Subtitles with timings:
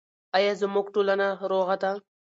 [0.37, 1.91] آیا زموږ ټولنه روغه ده؟